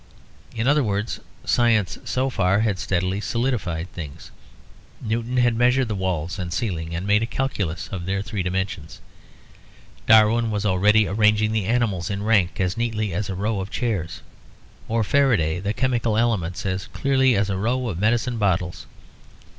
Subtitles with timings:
[0.55, 4.31] In other words, science so far had steadily solidified things;
[4.99, 8.99] Newton had measured the walls and ceiling and made a calculus of their three dimensions.
[10.07, 14.21] Darwin was already arranging the animals in rank as neatly as a row of chairs,
[14.87, 18.87] or Faraday the chemical elements as clearly as a row of medicine bottles.